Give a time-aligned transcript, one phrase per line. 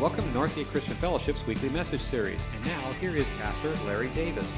[0.00, 2.40] Welcome to Northgate Christian Fellowship's weekly message series.
[2.54, 4.56] And now, here is Pastor Larry Davis.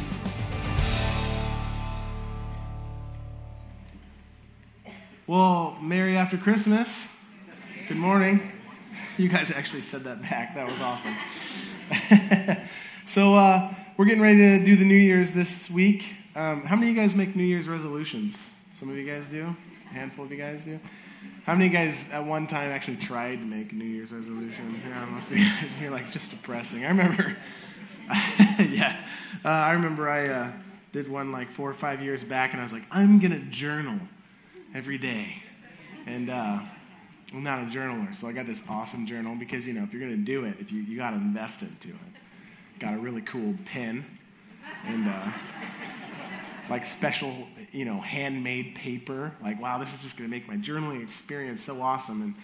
[5.26, 6.94] Well, Merry after Christmas.
[7.88, 8.52] Good morning.
[9.16, 10.54] You guys actually said that back.
[10.54, 11.16] That was awesome.
[13.06, 16.04] so, uh, we're getting ready to do the New Year's this week.
[16.36, 18.36] Um, how many of you guys make New Year's resolutions?
[18.78, 19.56] Some of you guys do?
[19.90, 20.78] A handful of you guys do?
[21.50, 24.12] How many of you guys at one time actually tried to make a New Year's
[24.12, 24.80] resolution?
[24.86, 26.84] Yeah, most of you guys, you're like just depressing.
[26.84, 27.36] I remember,
[28.60, 28.96] yeah,
[29.44, 30.52] uh, I remember I uh,
[30.92, 33.40] did one like four or five years back, and I was like, I'm going to
[33.50, 33.98] journal
[34.76, 35.42] every day.
[36.06, 36.60] And uh,
[37.32, 40.02] I'm not a journaler, so I got this awesome journal because, you know, if you're
[40.02, 42.78] going to do it, if you, you got to invest into it.
[42.78, 44.06] Got a really cool pen
[44.86, 45.32] and uh,
[46.70, 47.34] like special,
[47.72, 49.32] you know, handmade paper.
[49.42, 52.22] Like, wow, this is just going to make my journaling experience so awesome.
[52.22, 52.34] And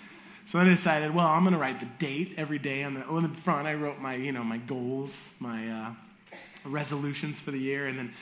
[0.47, 2.83] so I decided, well, I'm going to write the date every day.
[2.83, 5.91] On the, on the front, I wrote my, you know, my goals, my uh,
[6.65, 8.12] resolutions for the year, and then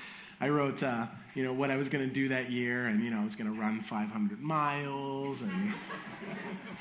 [0.41, 3.11] I wrote, uh, you know, what I was going to do that year, and you
[3.11, 5.75] know, I was going to run 500 miles, and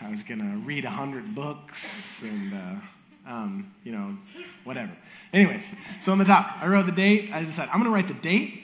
[0.01, 4.17] I was going to read 100 books, and uh, um, you know,
[4.63, 4.91] whatever.
[5.33, 5.65] Anyways,
[6.01, 7.31] so on the top, I wrote the date.
[7.31, 8.62] I decided I'm going to write the date.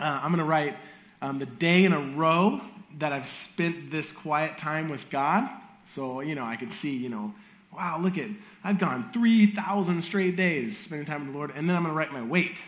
[0.00, 0.76] Uh, I'm going to write
[1.20, 2.60] um, the day in a row
[2.98, 5.48] that I've spent this quiet time with God.
[5.94, 7.34] So you know, I could see, you know,
[7.74, 8.28] wow, look at
[8.64, 11.98] I've gone 3,000 straight days spending time with the Lord, and then I'm going to
[11.98, 12.58] write my weight.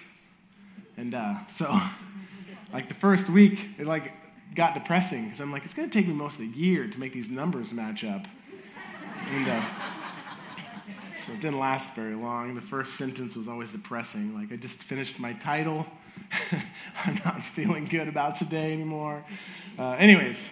[0.96, 1.74] And uh, so,
[2.72, 4.12] like the first week, it like
[4.54, 7.00] got depressing because I'm like, it's going to take me most of the year to
[7.00, 8.26] make these numbers match up.
[9.28, 9.64] And uh,
[11.24, 12.54] so it didn't last very long.
[12.54, 14.34] The first sentence was always depressing.
[14.34, 15.86] Like I just finished my title.
[17.04, 19.24] I'm not feeling good about today anymore.
[19.78, 20.48] Uh, anyways,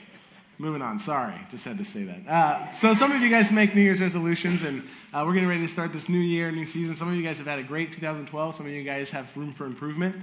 [0.58, 0.98] moving on.
[0.98, 2.28] Sorry, just had to say that.
[2.28, 5.66] Uh, so some of you guys make New Year's resolutions, and uh, we're getting ready
[5.66, 6.96] to start this new year, new season.
[6.96, 8.54] Some of you guys have had a great 2012.
[8.54, 10.16] Some of you guys have room for improvement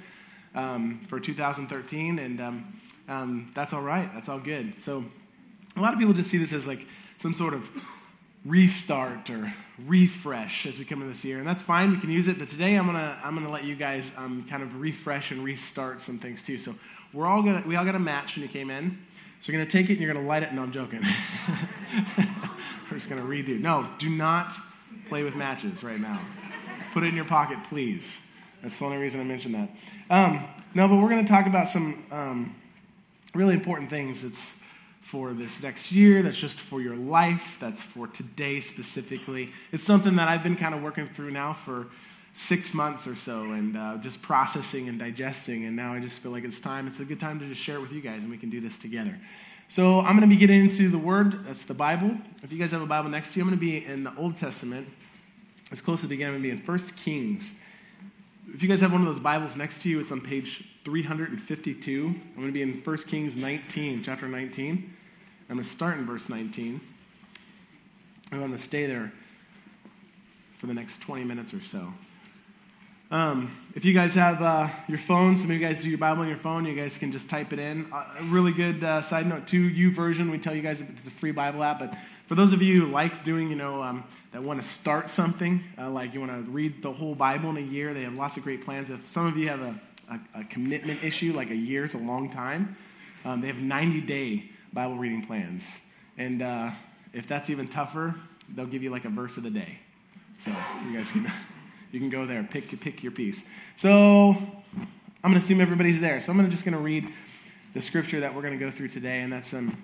[0.55, 4.09] um, for 2013, and um, um, that's all right.
[4.13, 4.79] That's all good.
[4.81, 5.03] So
[5.75, 6.85] a lot of people just see this as like
[7.19, 7.67] some sort of
[8.45, 9.53] restart or
[9.85, 11.91] refresh as we come in this year, and that's fine.
[11.91, 14.63] We can use it, but today I'm gonna I'm gonna let you guys um, kind
[14.63, 16.57] of refresh and restart some things too.
[16.57, 16.75] So
[17.13, 18.97] we're all gonna we all got a match when you came in.
[19.41, 20.51] So you're going to take it and you're going to light it.
[20.53, 21.01] No, I'm joking.
[22.91, 23.59] We're just going to redo.
[23.59, 24.53] No, do not
[25.07, 26.19] play with matches right now.
[26.91, 28.17] Put it in your pocket, please.
[28.63, 29.69] That's the only reason I mentioned that.
[30.09, 32.55] Um, no, but we're going to talk about some um,
[33.35, 34.41] really important things that's
[35.07, 39.51] for this next year, that's just for your life, that's for today specifically.
[39.71, 41.87] It's something that I've been kind of working through now for
[42.33, 45.65] six months or so and uh, just processing and digesting.
[45.65, 46.87] And now I just feel like it's time.
[46.87, 48.59] It's a good time to just share it with you guys, and we can do
[48.59, 49.17] this together.
[49.69, 51.45] So I'm going to be getting into the Word.
[51.45, 52.11] That's the Bible.
[52.43, 54.15] If you guys have a Bible next to you, I'm going to be in the
[54.17, 54.87] Old Testament.
[55.71, 57.53] As close as again, I'm going to be in First Kings.
[58.53, 62.05] If you guys have one of those Bibles next to you, it's on page 352.
[62.05, 64.95] I'm going to be in 1 Kings 19, chapter 19.
[65.49, 66.79] I'm going to start in verse 19.
[68.31, 69.11] I'm going to stay there
[70.59, 71.91] for the next 20 minutes or so.
[73.11, 76.21] Um, if you guys have uh, your phone, some of you guys do your Bible
[76.21, 77.91] on your phone, you guys can just type it in.
[77.91, 80.31] Uh, a really good uh, side note, to too, version.
[80.31, 81.93] we tell you guys it's a free Bible app, but
[82.27, 85.61] for those of you who like doing, you know, um, that want to start something,
[85.77, 88.37] uh, like you want to read the whole Bible in a year, they have lots
[88.37, 88.89] of great plans.
[88.89, 89.77] If some of you have a,
[90.09, 92.75] a, a commitment issue, like a year is a long time,
[93.25, 95.65] um, they have 90 day Bible reading plans.
[96.17, 96.71] And uh,
[97.13, 98.15] if that's even tougher,
[98.55, 99.79] they'll give you like a verse of the day.
[100.43, 100.51] So
[100.85, 101.31] you guys can.
[101.91, 103.43] You can go there, pick, pick your piece.
[103.77, 104.35] So
[105.23, 106.19] I'm going to assume everybody's there.
[106.19, 107.07] So I'm gonna, just going to read
[107.73, 109.77] the scripture that we're going to go through today, and that's um,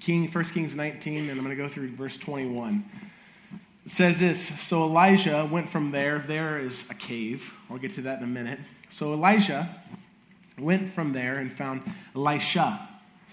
[0.00, 2.84] King, 1 Kings 19, and I'm going to go through verse 21.
[3.86, 6.24] It says this So Elijah went from there.
[6.26, 7.52] There is a cave.
[7.70, 8.58] I'll get to that in a minute.
[8.90, 9.74] So Elijah
[10.58, 11.82] went from there and found
[12.14, 12.88] Elisha.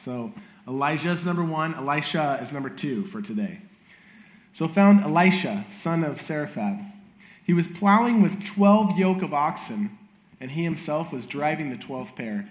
[0.05, 0.31] So
[0.67, 3.59] Elijah is number one, Elisha is number two for today.
[4.53, 6.93] So found Elisha, son of Saraphat
[7.47, 9.97] he was plowing with 12 yoke of oxen,
[10.41, 12.49] and he himself was driving the 12th pair.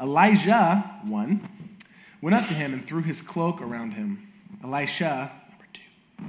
[0.00, 1.74] Elijah, one,
[2.22, 4.32] went up to him and threw his cloak around him.
[4.62, 6.24] Elisha, number two,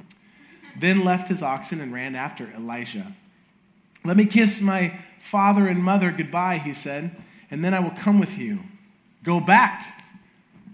[0.79, 3.13] then left his oxen and ran after Elijah.
[4.03, 7.15] Let me kiss my father and mother goodbye, he said,
[7.49, 8.59] and then I will come with you.
[9.23, 10.03] Go back,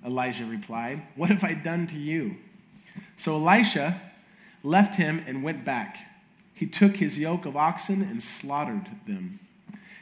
[0.06, 1.02] Elijah replied.
[1.16, 2.36] What have I done to you?
[3.18, 4.02] So Elisha
[4.64, 5.98] left him and went back.
[6.54, 9.40] He took his yoke of oxen and slaughtered them.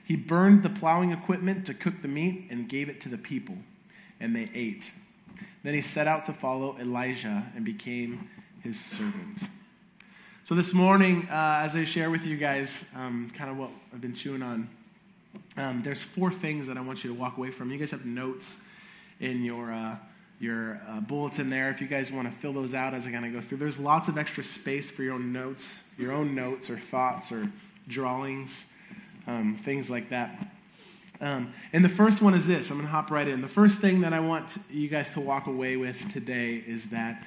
[0.04, 3.56] He burned the plowing equipment to cook the meat and gave it to the people,
[4.20, 4.92] and they ate.
[5.64, 8.30] Then he set out to follow Elijah and became
[8.62, 9.40] his servant.
[10.44, 14.02] So, this morning, uh, as I share with you guys um, kind of what I've
[14.02, 14.68] been chewing on,
[15.56, 17.70] um, there's four things that I want you to walk away from.
[17.72, 18.58] You guys have notes
[19.20, 19.98] in your, uh,
[20.40, 21.70] your uh, bulletin there.
[21.70, 23.78] If you guys want to fill those out as I kind of go through, there's
[23.78, 25.64] lots of extra space for your own notes,
[25.96, 27.48] your own notes or thoughts or
[27.88, 28.66] drawings,
[29.28, 30.48] um, things like that.
[31.22, 33.42] Um, and the first one is this I'm going to hop right in.
[33.42, 37.24] The first thing that I want you guys to walk away with today is that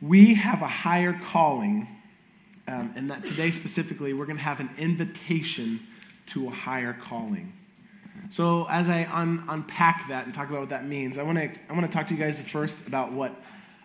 [0.00, 1.86] we have a higher calling,
[2.68, 5.80] um, and that today specifically, we're going to have an invitation
[6.28, 7.52] to a higher calling.
[8.30, 11.60] So, as I un- unpack that and talk about what that means, I want to
[11.68, 13.34] I want to talk to you guys first about what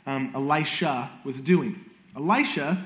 [0.05, 1.83] um, Elisha was doing.
[2.15, 2.77] Elisha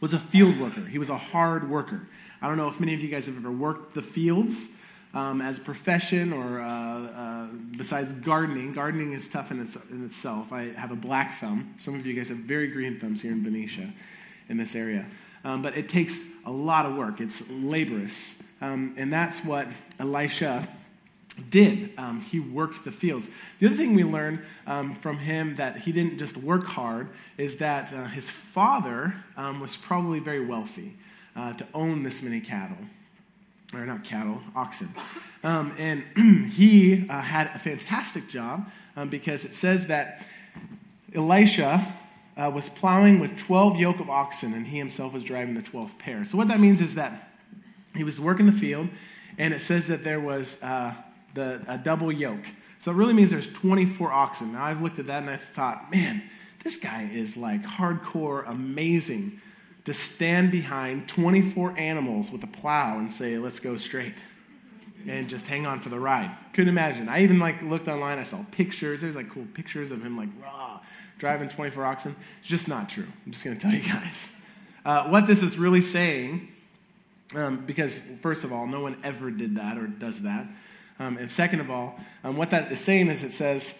[0.00, 0.84] was a field worker.
[0.84, 2.08] He was a hard worker.
[2.40, 4.68] I don't know if many of you guys have ever worked the fields
[5.14, 8.72] um, as a profession or uh, uh, besides gardening.
[8.72, 10.52] Gardening is tough in, its, in itself.
[10.52, 11.74] I have a black thumb.
[11.78, 13.92] Some of you guys have very green thumbs here in Benicia,
[14.52, 15.04] in this area.
[15.44, 17.20] Um, but it takes a lot of work.
[17.20, 18.34] It's laborious.
[18.60, 19.66] Um, and that's what
[19.98, 20.68] Elisha
[21.50, 21.90] did.
[21.98, 23.28] Um, he worked the fields.
[23.58, 27.08] The other thing we learn um, from him that he didn't just work hard
[27.38, 30.94] is that uh, his father um, was probably very wealthy
[31.34, 32.76] uh, to own this many cattle.
[33.74, 34.94] Or not cattle, oxen.
[35.42, 36.04] Um, and
[36.52, 40.26] he uh, had a fantastic job um, because it says that
[41.14, 41.94] Elisha
[42.36, 45.98] uh, was plowing with 12 yoke of oxen and he himself was driving the 12th
[45.98, 46.24] pair.
[46.24, 47.30] So what that means is that
[47.94, 48.88] he was working the field
[49.38, 50.94] and it says that there was uh,
[51.34, 52.44] the, a double yoke.
[52.78, 54.52] So it really means there's 24 oxen.
[54.52, 56.22] Now I've looked at that and I thought, man,
[56.64, 59.40] this guy is like hardcore amazing
[59.84, 64.14] to stand behind 24 animals with a plow and say, let's go straight
[65.08, 66.30] and just hang on for the ride.
[66.52, 67.08] Couldn't imagine.
[67.08, 68.18] I even like looked online.
[68.18, 69.00] I saw pictures.
[69.00, 70.71] There's like cool pictures of him like raw
[71.22, 72.16] driving 24 oxen.
[72.40, 73.06] It's just not true.
[73.24, 74.18] I'm just going to tell you guys.
[74.84, 76.48] Uh, what this is really saying,
[77.36, 80.44] um, because first of all, no one ever did that or does that.
[80.98, 83.74] Um, and second of all, um, what that is saying is it says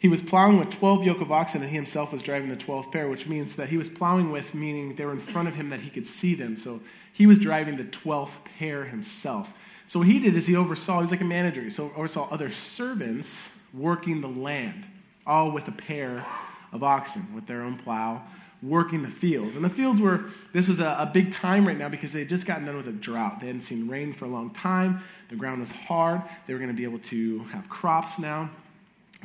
[0.00, 2.90] he was plowing with 12 yoke of oxen and he himself was driving the 12th
[2.90, 5.70] pair, which means that he was plowing with, meaning they were in front of him
[5.70, 6.56] that he could see them.
[6.56, 6.80] So
[7.12, 9.52] he was driving the 12th pair himself.
[9.86, 12.28] So what he did is he oversaw, he was like a manager, he so oversaw
[12.32, 13.36] other servants
[13.72, 14.84] working the land,
[15.24, 16.26] all with a pair
[16.72, 18.22] of oxen, with their own plow,
[18.62, 19.56] working the fields.
[19.56, 22.28] And the fields were, this was a, a big time right now because they had
[22.28, 23.40] just gotten done with a drought.
[23.40, 25.02] They hadn't seen rain for a long time.
[25.28, 26.22] The ground was hard.
[26.46, 28.50] They were going to be able to have crops now.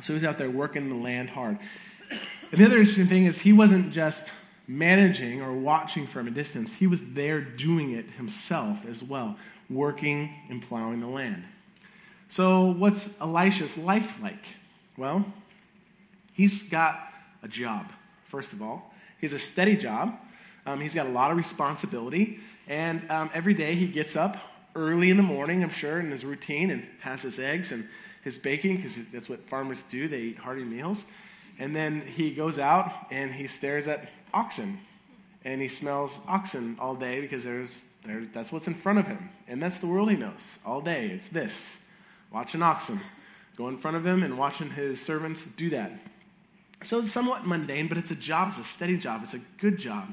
[0.02, 1.58] So he was out there working the land hard.
[2.10, 4.30] And the other interesting thing is he wasn't just
[4.66, 9.36] managing or watching from a distance, he was there doing it himself as well,
[9.68, 11.44] working and plowing the land.
[12.28, 14.44] So, what's Elisha's life like?
[14.96, 15.24] Well,
[16.32, 17.13] he's got
[17.44, 17.92] a job,
[18.24, 18.92] first of all.
[19.20, 20.18] He has a steady job.
[20.66, 22.40] Um, he's got a lot of responsibility.
[22.66, 24.36] And um, every day he gets up
[24.74, 27.86] early in the morning, I'm sure, in his routine and has his eggs and
[28.22, 30.08] his baking, because that's what farmers do.
[30.08, 31.04] They eat hearty meals.
[31.58, 34.80] And then he goes out and he stares at oxen.
[35.44, 37.68] And he smells oxen all day because there's,
[38.06, 39.28] there, that's what's in front of him.
[39.46, 41.08] And that's the world he knows all day.
[41.08, 41.76] It's this
[42.32, 42.98] watching oxen.
[43.56, 45.92] Go in front of him and watching his servants do that.
[46.82, 48.48] So it's somewhat mundane, but it's a job.
[48.48, 49.22] It's a steady job.
[49.22, 50.08] It's a good job.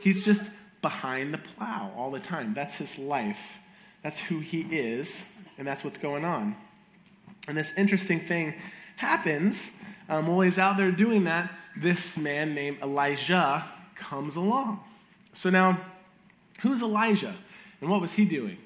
[0.00, 0.42] He's just
[0.82, 2.54] behind the plow all the time.
[2.54, 3.40] That's his life.
[4.02, 5.20] That's who he is,
[5.58, 6.56] and that's what's going on.
[7.48, 8.54] And this interesting thing
[8.96, 9.62] happens
[10.08, 11.50] um, while he's out there doing that.
[11.76, 13.64] This man named Elijah
[13.96, 14.80] comes along.
[15.32, 15.80] So now,
[16.60, 17.34] who's Elijah,
[17.80, 18.58] and what was he doing?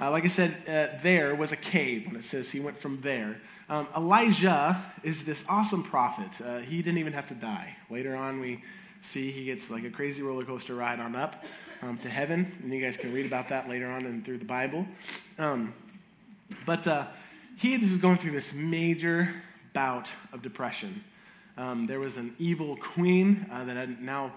[0.00, 3.00] Uh, like I said, uh, there was a cave when it says he went from
[3.00, 3.40] there.
[3.68, 6.30] Um, Elijah is this awesome prophet.
[6.44, 7.76] Uh, he didn't even have to die.
[7.90, 8.62] Later on, we
[9.00, 11.44] see he gets like a crazy roller coaster ride on up
[11.82, 14.44] um, to heaven, and you guys can read about that later on and through the
[14.44, 14.86] Bible.
[15.38, 15.74] Um,
[16.66, 17.06] but uh,
[17.56, 21.02] he was going through this major bout of depression.
[21.56, 24.32] Um, there was an evil queen uh, that had now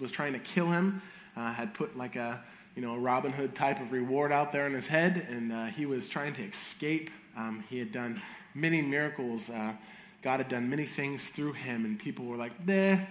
[0.00, 1.02] was trying to kill him.
[1.36, 2.42] Uh, had put like a
[2.80, 5.66] you know a Robin Hood type of reward out there in his head, and uh,
[5.66, 7.10] he was trying to escape.
[7.36, 8.22] Um, he had done
[8.54, 9.50] many miracles.
[9.50, 9.74] Uh,
[10.22, 13.06] God had done many things through him, and people were like, "There,"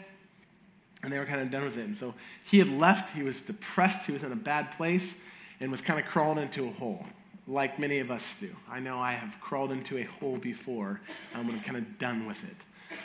[1.04, 1.86] and they were kind of done with it.
[1.86, 3.16] And so he had left.
[3.16, 4.08] He was depressed.
[4.08, 5.16] He was in a bad place,
[5.60, 7.06] and was kind of crawling into a hole
[7.50, 8.56] like many of us do.
[8.70, 11.02] I know I have crawled into a hole before
[11.34, 12.56] um, I'm kind of done with it.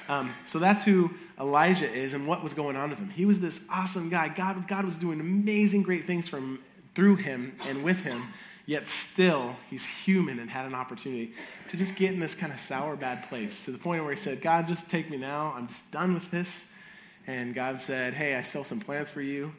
[0.08, 1.10] Um, so that's who
[1.40, 3.08] Elijah is and what was going on with him.
[3.08, 4.28] He was this awesome guy.
[4.28, 6.58] God, God was doing amazing, great things from,
[6.94, 8.28] through him and with him,
[8.66, 11.34] yet still he's human and had an opportunity
[11.70, 14.20] to just get in this kind of sour, bad place to the point where he
[14.20, 15.54] said, God, just take me now.
[15.56, 16.48] I'm just done with this.
[17.26, 19.52] And God said, Hey, I still have some plans for you.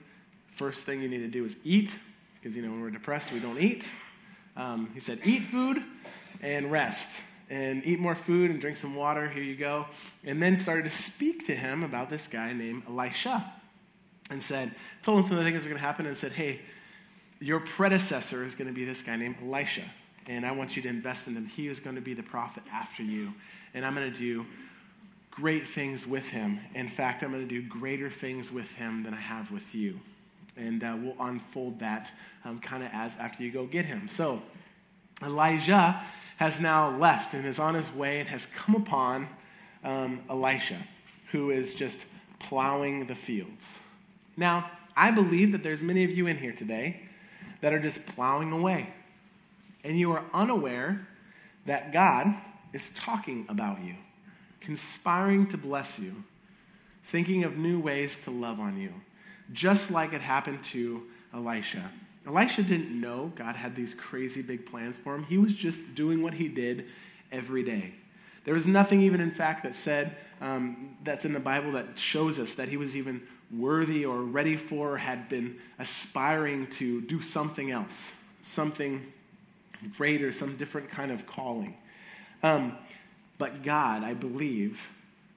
[0.55, 1.91] first thing you need to do is eat,
[2.35, 3.85] because, you know, when we're depressed, we don't eat.
[4.55, 5.83] Um, he said, eat food
[6.41, 7.09] and rest
[7.49, 9.29] and eat more food and drink some water.
[9.29, 9.85] Here you go.
[10.23, 13.53] And then started to speak to him about this guy named Elisha
[14.29, 16.31] and said, told him some of the things that were going to happen and said,
[16.31, 16.61] hey,
[17.39, 19.83] your predecessor is going to be this guy named Elisha.
[20.27, 21.45] And I want you to invest in him.
[21.45, 23.33] He is going to be the prophet after you.
[23.75, 24.45] And I'm going to do
[25.29, 26.59] great things with him.
[26.73, 29.99] In fact, I'm going to do greater things with him than I have with you.
[30.57, 32.11] And uh, we'll unfold that
[32.45, 34.07] um, kind of as after you go get him.
[34.07, 34.41] So,
[35.23, 36.01] Elijah
[36.37, 39.27] has now left and is on his way and has come upon
[39.83, 40.81] um, Elisha,
[41.31, 42.05] who is just
[42.39, 43.65] plowing the fields.
[44.37, 47.01] Now, I believe that there's many of you in here today
[47.61, 48.93] that are just plowing away,
[49.83, 51.07] and you are unaware
[51.65, 52.33] that God
[52.73, 53.95] is talking about you,
[54.61, 56.23] conspiring to bless you,
[57.11, 58.93] thinking of new ways to love on you,
[59.53, 61.91] just like it happened to Elisha.
[62.27, 65.23] Elisha didn't know God had these crazy big plans for him.
[65.23, 66.85] He was just doing what he did
[67.31, 67.93] every day.
[68.45, 72.39] There was nothing, even in fact, that said, um, that's in the Bible that shows
[72.39, 73.21] us that he was even
[73.55, 78.03] worthy or ready for, or had been aspiring to do something else,
[78.43, 79.01] something
[79.97, 81.75] greater, some different kind of calling.
[82.43, 82.77] Um,
[83.37, 84.79] but God, I believe,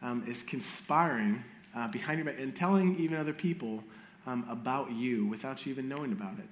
[0.03, 1.43] um, is conspiring
[1.77, 3.83] uh, behind your back and telling even other people
[4.29, 6.51] um, about you without you even knowing about it.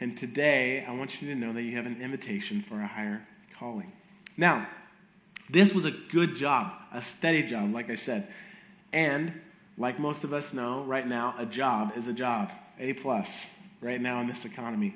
[0.00, 3.26] And today, I want you to know that you have an invitation for a higher
[3.58, 3.90] calling.
[4.36, 4.68] Now,
[5.50, 8.28] this was a good job, a steady job, like I said.
[8.92, 9.32] And
[9.78, 12.50] like most of us know, right now, a job is a job.
[12.78, 13.46] A plus,
[13.80, 14.94] right now in this economy.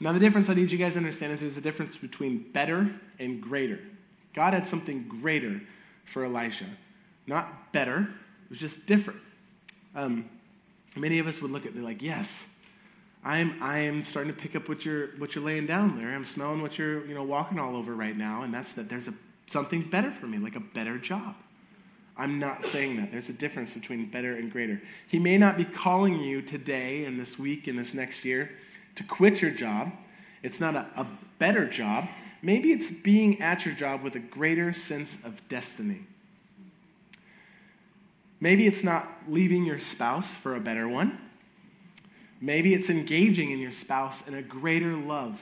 [0.00, 2.92] Now, the difference I need you guys to understand is there's a difference between better
[3.18, 3.78] and greater.
[4.34, 5.60] God had something greater
[6.12, 6.66] for Elijah,
[7.26, 9.20] Not better, it was just different.
[9.94, 10.28] Um,
[10.96, 12.40] many of us would look at me like, yes,
[13.24, 16.14] I'm, I am starting to pick up what you're, what you're laying down there.
[16.14, 19.08] I'm smelling what you're you know, walking all over right now, and that's that there's
[19.08, 19.14] a,
[19.46, 21.34] something better for me, like a better job.
[22.16, 23.10] I'm not saying that.
[23.10, 24.80] There's a difference between better and greater.
[25.08, 28.50] He may not be calling you today and this week and this next year
[28.96, 29.90] to quit your job.
[30.42, 31.06] It's not a, a
[31.38, 32.06] better job.
[32.42, 36.06] Maybe it's being at your job with a greater sense of destiny.
[38.44, 41.18] Maybe it's not leaving your spouse for a better one.
[42.42, 45.40] Maybe it's engaging in your spouse in a greater love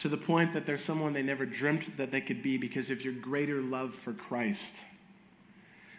[0.00, 3.00] to the point that there's someone they never dreamt that they could be because of
[3.00, 4.74] your greater love for Christ.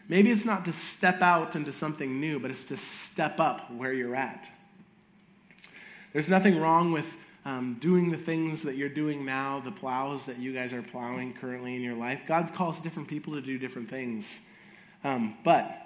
[0.07, 3.91] Maybe it's not to step out into something new, but it's to step up where
[3.91, 4.47] you're at.
[6.13, 7.07] There's nothing wrong with
[7.43, 11.33] um, doing the things that you're doing now, the plows that you guys are plowing
[11.33, 12.19] currently in your life.
[12.27, 14.41] God calls different people to do different things.
[15.03, 15.81] Um, but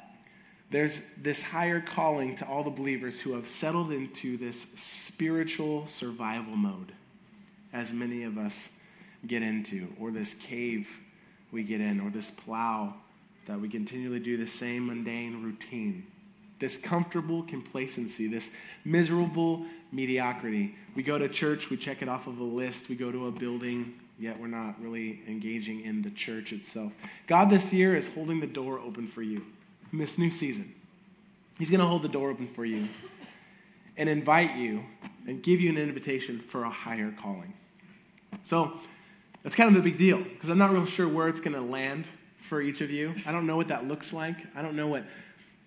[0.72, 6.55] there's this higher calling to all the believers who have settled into this spiritual survival
[6.55, 6.91] mode,
[7.72, 8.69] as many of us
[9.27, 10.88] get into, or this cave
[11.51, 12.93] we get in, or this plow
[13.48, 16.05] that we continually do the same mundane routine.
[16.60, 18.50] This comfortable complacency, this
[18.86, 20.75] miserable mediocrity.
[20.95, 23.31] We go to church, we check it off of a list, we go to a
[23.31, 26.91] building, yet we're not really engaging in the church itself.
[27.27, 29.45] God this year is holding the door open for you
[29.91, 30.74] in this new season.
[31.57, 32.88] He's going to hold the door open for you
[33.98, 34.84] and invite you
[35.27, 37.53] and give you an invitation for a higher calling.
[38.43, 38.74] So
[39.43, 41.62] that's kind of a big deal because I'm not real sure where it's going to
[41.62, 42.05] land
[42.50, 43.15] for each of you.
[43.25, 44.38] I don't know what that looks like.
[44.55, 45.05] I don't know what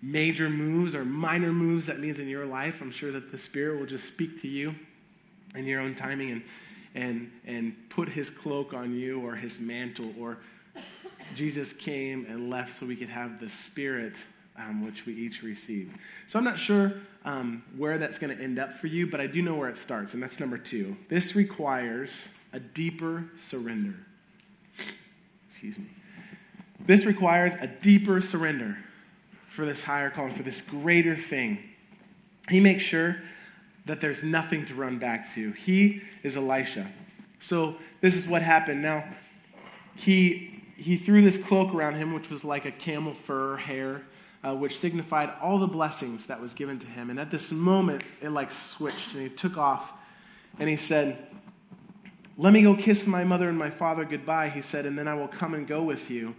[0.01, 2.75] major moves or minor moves that means in your life.
[2.81, 4.73] I'm sure that the Spirit will just speak to you
[5.55, 6.43] in your own timing and
[6.95, 10.37] and and put his cloak on you or his mantle or
[11.35, 14.13] Jesus came and left so we could have the Spirit
[14.59, 15.91] um, which we each receive.
[16.27, 16.93] So I'm not sure
[17.25, 19.77] um, where that's going to end up for you, but I do know where it
[19.77, 20.95] starts, and that's number two.
[21.09, 22.11] This requires
[22.53, 23.95] a deeper surrender.
[25.49, 25.87] Excuse me.
[26.85, 28.77] This requires a deeper surrender
[29.55, 31.59] for this higher calling, for this greater thing.
[32.49, 33.17] He makes sure
[33.89, 35.51] that there's nothing to run back to.
[35.51, 36.87] He is Elisha.
[37.39, 38.81] So this is what happened.
[38.81, 39.03] Now,
[39.95, 44.03] he, he threw this cloak around him, which was like a camel fur hair,
[44.43, 47.09] uh, which signified all the blessings that was given to him.
[47.09, 49.91] And at this moment, it like switched, and he took off,
[50.59, 51.27] and he said,
[52.37, 55.13] Let me go kiss my mother and my father goodbye, he said, and then I
[55.15, 56.35] will come and go with you.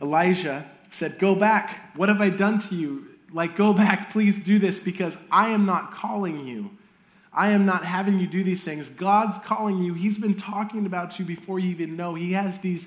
[0.00, 1.96] Elijah said, Go back.
[1.96, 3.06] What have I done to you?
[3.32, 6.70] Like, go back, please do this because I am not calling you.
[7.34, 8.88] I am not having you do these things.
[8.90, 9.94] God's calling you.
[9.94, 12.14] He's been talking about you before you even know.
[12.14, 12.86] He has these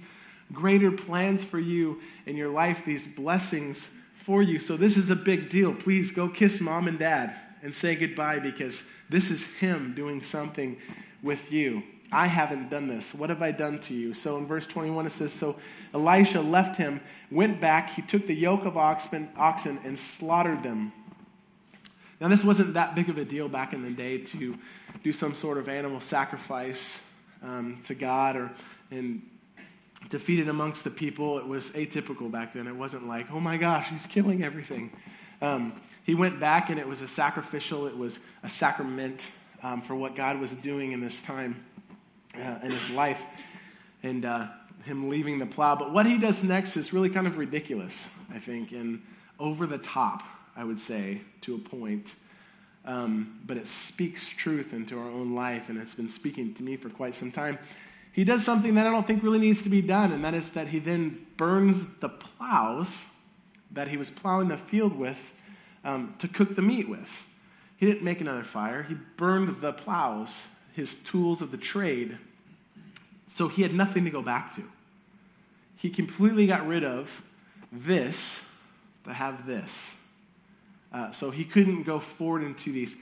[0.53, 3.89] greater plans for you in your life, these blessings
[4.25, 4.59] for you.
[4.59, 5.73] So, this is a big deal.
[5.73, 10.77] Please go kiss mom and dad and say goodbye because this is Him doing something
[11.23, 11.81] with you.
[12.11, 13.13] I haven't done this.
[13.13, 14.13] What have I done to you?
[14.13, 15.57] So in verse 21, it says So
[15.93, 20.93] Elisha left him, went back, he took the yoke of oxen, oxen and slaughtered them.
[22.22, 24.57] Now, this wasn't that big of a deal back in the day to
[25.03, 27.00] do some sort of animal sacrifice
[27.43, 28.51] um, to God or
[28.91, 29.22] and
[30.10, 31.38] defeated amongst the people.
[31.38, 32.67] It was atypical back then.
[32.67, 34.91] It wasn't like, oh my gosh, he's killing everything.
[35.41, 39.27] Um, he went back and it was a sacrificial, it was a sacrament
[39.63, 41.63] um, for what God was doing in this time
[42.36, 43.19] uh, in his life
[44.03, 44.48] and uh,
[44.84, 45.75] him leaving the plow.
[45.75, 49.01] But what he does next is really kind of ridiculous, I think, and
[49.39, 50.24] over the top,
[50.55, 52.13] I would say, to a point.
[52.85, 56.77] Um, but it speaks truth into our own life, and it's been speaking to me
[56.77, 57.57] for quite some time.
[58.12, 60.50] He does something that I don't think really needs to be done, and that is
[60.51, 62.89] that he then burns the plows
[63.71, 65.17] that he was plowing the field with
[65.83, 67.09] um, to cook the meat with.
[67.77, 70.33] He didn't make another fire, he burned the plows,
[70.74, 72.17] his tools of the trade,
[73.33, 74.63] so he had nothing to go back to.
[75.75, 77.09] He completely got rid of
[77.71, 78.39] this
[79.03, 79.71] to have this.
[80.95, 82.95] Uh, so he couldn't go forward into these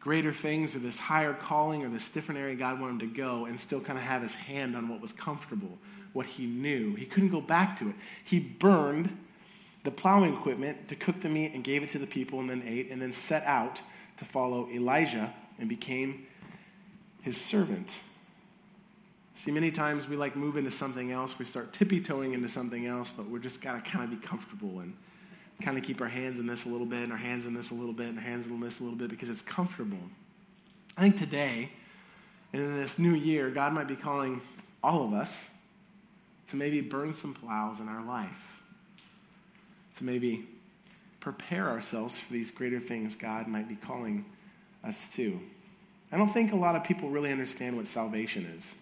[0.00, 3.44] greater things or this higher calling or this different area God wanted him to go
[3.44, 5.78] and still kind of have his hand on what was comfortable,
[6.14, 6.94] what he knew.
[6.94, 7.94] He couldn't go back to it.
[8.24, 9.14] He burned
[9.82, 12.62] the plowing equipment to cook the meat and gave it to the people and then
[12.66, 13.78] ate and then set out
[14.16, 16.26] to follow Elijah and became
[17.20, 17.90] his servant.
[19.34, 21.38] See, many times we like move into something else.
[21.38, 24.26] We start tippy toeing into something else, but we're just got to kind of be
[24.26, 24.96] comfortable and
[25.64, 27.70] kind of keep our hands in this a little bit, and our hands in this
[27.70, 29.98] a little bit, and our hands in this a little bit because it's comfortable.
[30.96, 31.70] I think today,
[32.52, 34.40] and in this new year, God might be calling
[34.82, 35.32] all of us
[36.50, 38.28] to maybe burn some plows in our life,
[39.98, 40.46] to maybe
[41.20, 44.26] prepare ourselves for these greater things God might be calling
[44.84, 45.40] us to.
[46.12, 48.74] I don't think a lot of people really understand what salvation is.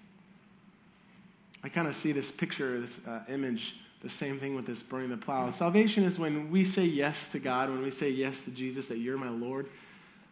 [1.63, 5.11] I kind of see this picture, this uh, image the same thing with this burning
[5.11, 5.51] the plow.
[5.53, 8.99] Salvation is when we say yes to God, when we say yes to Jesus, that
[8.99, 9.69] you're my Lord,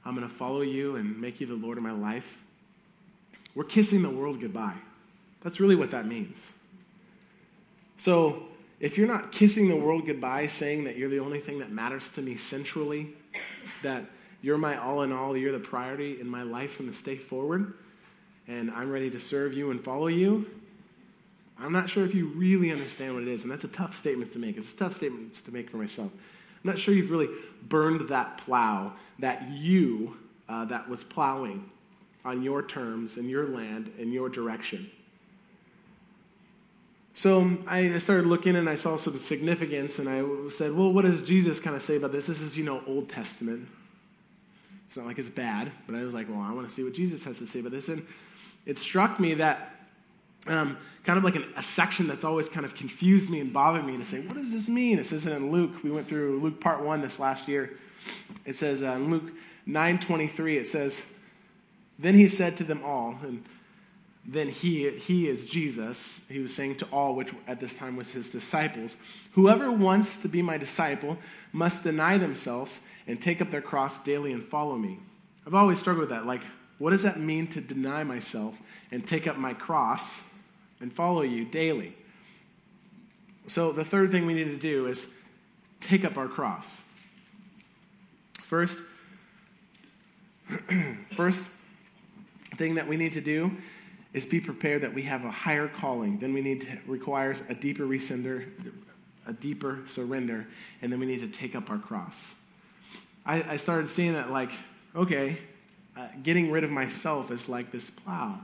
[0.04, 2.26] I'm going to follow you and make you the Lord of my life.
[3.54, 4.76] We're kissing the world goodbye.
[5.42, 6.40] That's really what that means.
[7.98, 8.44] So,
[8.80, 12.08] if you're not kissing the world goodbye, saying that you're the only thing that matters
[12.14, 13.14] to me centrally,
[13.82, 14.04] that
[14.40, 17.74] you're my all in all, you're the priority in my life from this day forward,
[18.48, 20.46] and I'm ready to serve you and follow you,
[21.60, 24.32] I'm not sure if you really understand what it is, and that's a tough statement
[24.32, 24.56] to make.
[24.56, 26.10] It's a tough statement to make for myself.
[26.12, 27.28] I'm not sure you've really
[27.68, 30.16] burned that plow, that you
[30.48, 31.70] uh, that was plowing
[32.24, 34.90] on your terms and your land and your direction.
[37.14, 41.20] So I started looking and I saw some significance, and I said, well, what does
[41.22, 42.26] Jesus kind of say about this?
[42.26, 43.68] This is, you know, Old Testament.
[44.86, 46.94] It's not like it's bad, but I was like, well, I want to see what
[46.94, 47.88] Jesus has to say about this.
[47.88, 48.06] And
[48.66, 49.79] it struck me that
[50.50, 53.86] um, kind of like an, a section that's always kind of confused me and bothered
[53.86, 54.98] me to say, what does this mean?
[54.98, 57.78] It says in Luke, we went through Luke part one this last year.
[58.44, 59.32] It says uh, in Luke
[59.68, 61.00] 9.23, it says,
[61.98, 63.44] Then he said to them all, and
[64.26, 68.10] then he, he is Jesus, he was saying to all, which at this time was
[68.10, 68.96] his disciples,
[69.32, 71.16] Whoever wants to be my disciple
[71.52, 74.98] must deny themselves and take up their cross daily and follow me.
[75.46, 76.26] I've always struggled with that.
[76.26, 76.42] Like,
[76.78, 78.54] what does that mean to deny myself
[78.90, 80.10] and take up my cross
[80.80, 81.94] and follow you daily.
[83.48, 85.06] So, the third thing we need to do is
[85.80, 86.66] take up our cross.
[88.48, 88.82] First,
[91.16, 91.40] first
[92.56, 93.50] thing that we need to do
[94.12, 96.18] is be prepared that we have a higher calling.
[96.18, 98.48] Then we need to requires a deeper resender,
[99.26, 100.46] a deeper surrender,
[100.82, 102.34] and then we need to take up our cross.
[103.24, 104.50] I, I started seeing that like,
[104.96, 105.38] okay,
[105.96, 108.40] uh, getting rid of myself is like this plow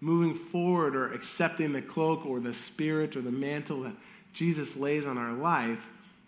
[0.00, 3.94] moving forward or accepting the cloak or the spirit or the mantle that
[4.32, 5.86] Jesus lays on our life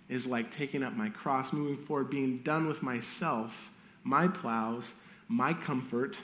[0.09, 3.53] is like taking up my cross, moving forward, being done with myself,
[4.05, 4.85] my plows,
[5.29, 6.17] my comfort,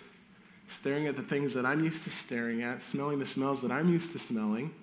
[0.69, 3.89] staring at the things that I'm used to staring at, smelling the smells that I'm
[3.89, 4.75] used to smelling,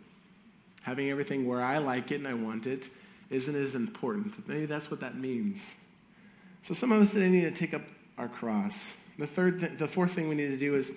[0.81, 2.89] having everything where I like it and I want it
[3.29, 4.47] isn't as important.
[4.47, 5.59] Maybe that's what that means.
[6.63, 7.83] So some of us today need to take up
[8.17, 8.75] our cross.
[9.19, 10.91] The third, th- the fourth thing we need to do is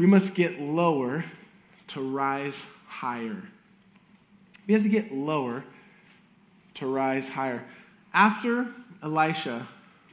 [0.00, 1.22] we must get lower
[1.88, 2.56] to rise
[2.88, 3.36] higher.
[4.66, 5.62] We have to get lower
[6.76, 7.62] to rise higher.
[8.14, 8.66] After
[9.02, 9.68] Elisha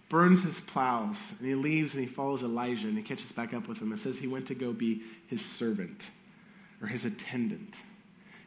[0.10, 3.70] burns his plows and he leaves and he follows Elijah and he catches back up
[3.70, 6.08] with him, it says he went to go be his servant
[6.82, 7.76] or his attendant.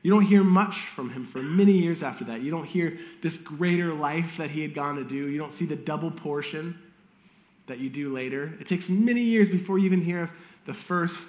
[0.02, 2.42] You don't hear much from him for many years after that.
[2.42, 5.28] You don't hear this greater life that he had gone to do.
[5.28, 6.78] You don't see the double portion
[7.66, 8.52] that you do later.
[8.60, 10.30] It takes many years before you even hear of
[10.66, 11.26] the first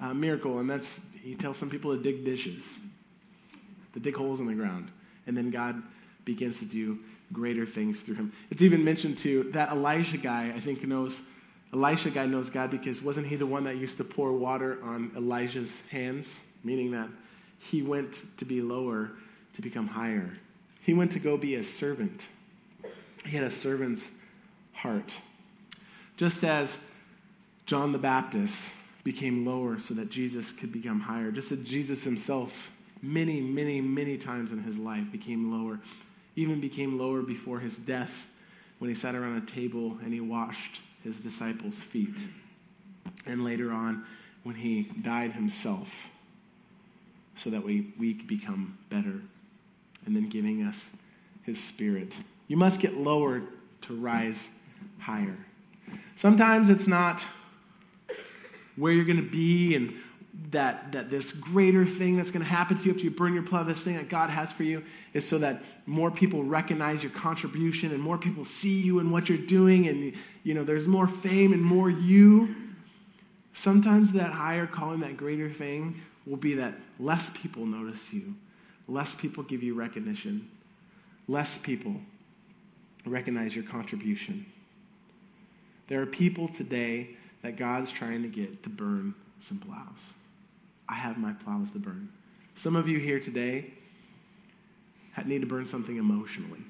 [0.00, 2.62] uh, miracle, and that's he tells some people to dig dishes,
[3.94, 4.90] to dig holes in the ground,
[5.26, 5.82] and then God
[6.24, 6.98] begins to do
[7.32, 8.32] greater things through him.
[8.50, 11.18] It's even mentioned too that Elijah guy, I think, knows.
[11.72, 15.12] Elisha guy knows God because wasn't he the one that used to pour water on
[15.14, 16.40] Elijah's hands?
[16.64, 17.10] Meaning that
[17.58, 19.10] he went to be lower
[19.54, 20.32] to become higher.
[20.82, 22.22] He went to go be a servant.
[23.24, 24.06] He had a servant's
[24.72, 25.12] heart.
[26.16, 26.74] Just as
[27.68, 28.56] John the Baptist
[29.04, 32.50] became lower so that Jesus could become higher, just as Jesus himself,
[33.02, 35.78] many, many, many times in his life, became lower,
[36.34, 38.10] even became lower before his death
[38.78, 42.14] when he sat around a table and he washed his disciples' feet.
[43.26, 44.06] And later on,
[44.44, 45.88] when he died himself,
[47.36, 49.20] so that we, we become better,
[50.06, 50.88] and then giving us
[51.42, 52.14] his spirit.
[52.46, 53.42] You must get lower
[53.82, 54.48] to rise
[54.98, 55.36] higher.
[56.16, 57.22] Sometimes it's not
[58.78, 59.92] where you're going to be and
[60.50, 63.42] that, that this greater thing that's going to happen to you after you burn your
[63.42, 67.12] plow, this thing that God has for you, is so that more people recognize your
[67.12, 70.14] contribution and more people see you and what you're doing, and
[70.44, 72.54] you know there's more fame and more you.
[73.52, 78.34] Sometimes that higher calling, that greater thing, will be that less people notice you,
[78.86, 80.48] less people give you recognition,
[81.26, 81.96] less people
[83.04, 84.46] recognize your contribution.
[85.88, 90.00] There are people today that God's trying to get to burn some plows.
[90.88, 92.08] I have my plows to burn.
[92.56, 93.72] Some of you here today
[95.28, 96.60] need to burn something emotionally.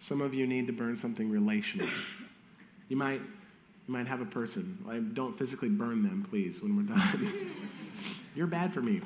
[0.00, 1.90] Some of you need to burn something relationally.
[2.88, 4.78] You might, you might have a person.
[4.88, 7.50] I don't physically burn them, please, when we're done.
[8.34, 9.00] You're bad for me.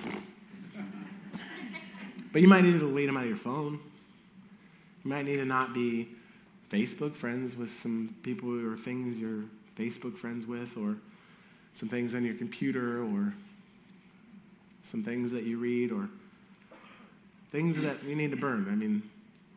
[2.32, 3.80] But you might need to delete them out of your phone.
[5.04, 6.08] You might need to not be
[6.70, 9.44] Facebook friends with some people or things you're
[9.78, 10.96] Facebook friends with, or
[11.78, 13.34] some things on your computer, or
[14.90, 16.08] some things that you read, or
[17.52, 18.66] things that you need to burn.
[18.70, 19.02] I mean,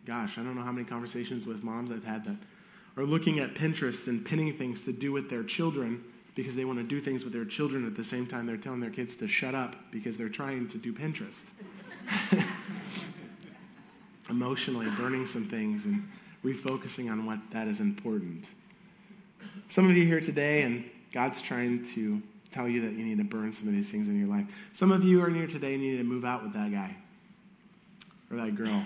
[0.06, 2.36] gosh, I don't know how many conversations with moms I've had that
[2.98, 6.04] are looking at Pinterest and pinning things to do with their children
[6.36, 8.80] because they want to do things with their children at the same time they're telling
[8.80, 11.44] their kids to shut up because they're trying to do Pinterest.
[14.30, 16.08] Emotionally burning some things and
[16.44, 18.46] refocusing on what that is important.
[19.70, 22.22] Some of you here today, and God's trying to
[22.52, 24.46] tell you that you need to burn some of these things in your life.
[24.74, 26.96] Some of you are here today and you need to move out with that guy
[28.32, 28.84] or that girl.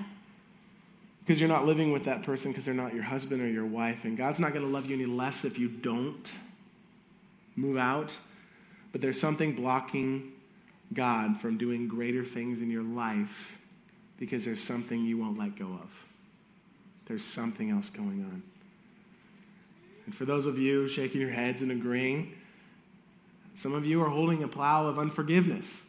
[1.26, 4.04] Because you're not living with that person because they're not your husband or your wife.
[4.04, 6.30] And God's not going to love you any less if you don't
[7.56, 8.12] move out.
[8.92, 10.34] But there's something blocking
[10.94, 13.32] God from doing greater things in your life
[14.18, 15.90] because there's something you won't let go of.
[17.06, 18.44] There's something else going on.
[20.06, 22.34] And for those of you shaking your heads and agreeing,
[23.56, 25.82] some of you are holding a plow of unforgiveness,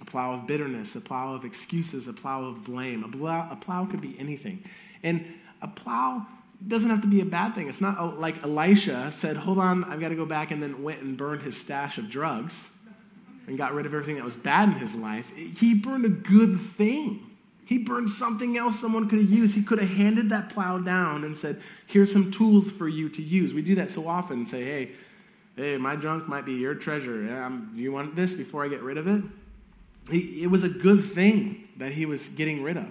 [0.00, 3.02] a plow of bitterness, a plow of excuses, a plow of blame.
[3.04, 4.62] A plow, a plow could be anything.
[5.02, 5.24] And
[5.62, 6.26] a plow
[6.68, 7.68] doesn't have to be a bad thing.
[7.68, 11.02] It's not like Elisha said, Hold on, I've got to go back, and then went
[11.02, 12.68] and burned his stash of drugs
[13.46, 15.26] and got rid of everything that was bad in his life.
[15.34, 17.35] He burned a good thing.
[17.66, 19.52] He burned something else someone could have used.
[19.52, 23.20] He could have handed that plow down and said, Here's some tools for you to
[23.20, 23.52] use.
[23.52, 24.92] We do that so often and say, Hey,
[25.56, 27.22] hey, my junk might be your treasure.
[27.74, 29.20] Do you want this before I get rid of it?
[30.08, 32.88] He, it was a good thing that he was getting rid of,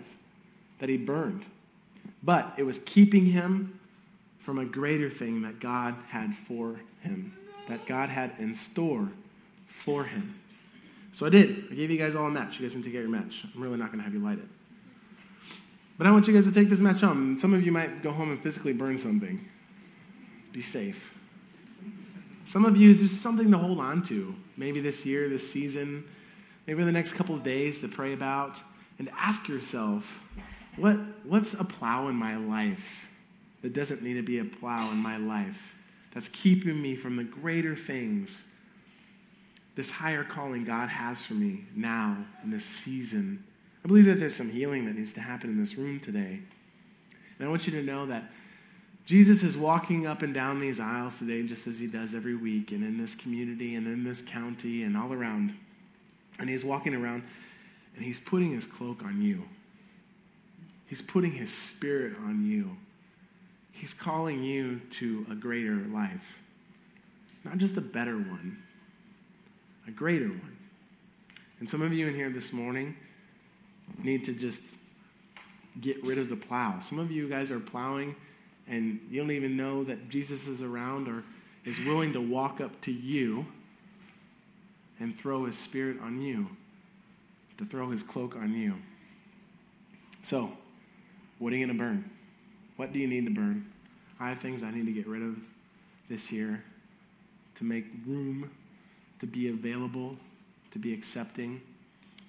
[0.80, 1.46] that he burned.
[2.22, 3.80] But it was keeping him
[4.40, 7.34] from a greater thing that God had for him,
[7.70, 9.08] that God had in store
[9.86, 10.38] for him.
[11.14, 11.68] So I did.
[11.72, 12.60] I gave you guys all a match.
[12.60, 13.46] You guys can take out your match.
[13.56, 14.48] I'm really not going to have you light it.
[15.98, 17.38] But I want you guys to take this match home.
[17.40, 19.48] Some of you might go home and physically burn something.
[20.52, 21.02] Be safe.
[22.48, 24.36] Some of you, just something to hold on to.
[24.58, 26.04] Maybe this year, this season,
[26.68, 28.58] maybe the next couple of days to pray about
[29.00, 30.06] and ask yourself,
[30.76, 32.84] what, what's a plow in my life
[33.62, 35.58] that doesn't need to be a plow in my life
[36.14, 38.44] that's keeping me from the greater things,
[39.76, 43.44] this higher calling God has for me now in this season?
[43.86, 46.40] I believe that there's some healing that needs to happen in this room today.
[47.38, 48.32] And I want you to know that
[49.06, 52.72] Jesus is walking up and down these aisles today, just as he does every week,
[52.72, 55.54] and in this community, and in this county, and all around.
[56.40, 57.22] And he's walking around,
[57.96, 59.44] and he's putting his cloak on you.
[60.88, 62.76] He's putting his spirit on you.
[63.72, 66.26] He's calling you to a greater life.
[67.44, 68.58] Not just a better one,
[69.88, 70.58] a greater one.
[71.60, 72.96] And some of you in here this morning,
[74.04, 74.62] need to just
[75.82, 76.80] get rid of the plow.
[76.82, 78.16] Some of you guys are plowing
[78.68, 81.24] and you don't even know that Jesus is around or
[81.66, 83.46] is willing to walk up to you
[85.00, 86.48] and throw his spirit on you,
[87.58, 88.76] to throw his cloak on you.
[90.24, 90.52] So,
[91.40, 92.10] what are you going to burn?
[92.78, 93.66] What do you need to burn?
[94.20, 95.36] I have things I need to get rid of
[96.10, 96.64] this year
[97.56, 98.50] to make room
[99.20, 100.16] to be available,
[100.72, 101.62] to be accepting.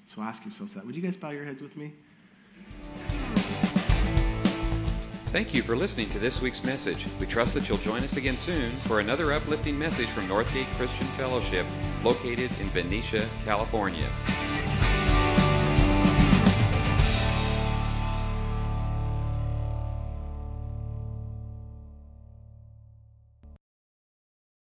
[0.07, 0.87] So ask yourselves that.
[0.87, 1.92] Would you guys bow your heads with me?
[5.33, 7.05] Thank you for listening to this week's message.
[7.21, 11.07] We trust that you'll join us again soon for another uplifting message from Northgate Christian
[11.09, 11.66] Fellowship,
[12.03, 14.09] located in Benicia, California.